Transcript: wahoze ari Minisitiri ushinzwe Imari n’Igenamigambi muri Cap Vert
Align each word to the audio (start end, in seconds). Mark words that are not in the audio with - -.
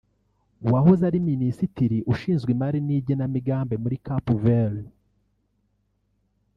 wahoze 0.71 1.03
ari 1.09 1.19
Minisitiri 1.29 1.97
ushinzwe 2.13 2.49
Imari 2.55 2.79
n’Igenamigambi 2.87 3.75
muri 3.83 3.95
Cap 4.05 4.25
Vert 4.41 4.83